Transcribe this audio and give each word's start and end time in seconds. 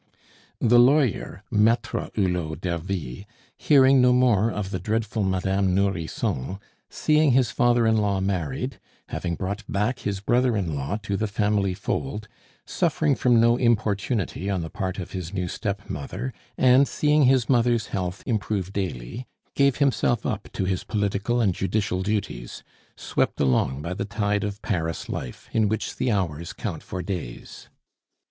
The 0.59 0.79
lawyer, 0.79 1.43
Maitre 1.51 2.09
Hulot 2.15 2.59
d'Ervy, 2.61 3.27
hearing 3.55 4.01
no 4.01 4.11
more 4.13 4.49
of 4.49 4.71
the 4.71 4.79
dreadful 4.79 5.21
Madame 5.21 5.75
Nourrisson, 5.75 6.57
seeing 6.89 7.33
his 7.33 7.51
father 7.51 7.85
in 7.85 7.97
law 7.97 8.19
married, 8.19 8.79
having 9.09 9.35
brought 9.35 9.63
back 9.71 9.99
his 9.99 10.19
brother 10.19 10.57
in 10.57 10.75
law 10.75 10.95
to 11.03 11.15
the 11.15 11.27
family 11.27 11.75
fold, 11.75 12.27
suffering 12.65 13.13
from 13.13 13.39
no 13.39 13.57
importunity 13.57 14.49
on 14.49 14.61
the 14.61 14.71
part 14.71 14.97
of 14.97 15.11
his 15.11 15.35
new 15.35 15.47
stepmother, 15.47 16.33
and 16.57 16.87
seeing 16.87 17.25
his 17.25 17.47
mother's 17.47 17.85
health 17.93 18.23
improve 18.25 18.73
daily, 18.73 19.27
gave 19.53 19.75
himself 19.75 20.25
up 20.25 20.47
to 20.53 20.65
his 20.65 20.83
political 20.83 21.39
and 21.39 21.53
judicial 21.53 22.01
duties, 22.01 22.63
swept 22.97 23.39
along 23.39 23.83
by 23.83 23.93
the 23.93 24.03
tide 24.05 24.43
of 24.43 24.63
Paris 24.63 25.09
life, 25.09 25.47
in 25.53 25.69
which 25.69 25.97
the 25.97 26.09
hours 26.11 26.53
count 26.53 26.81
for 26.81 27.03
days. 27.03 27.69